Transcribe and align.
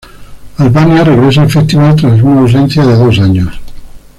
Albania 0.57 1.03
regresa 1.03 1.43
al 1.43 1.51
festival 1.51 1.95
tras 1.95 2.19
una 2.23 2.39
ausencia 2.39 2.83
de 2.83 2.95
dos 2.95 3.19
años. 3.19 3.59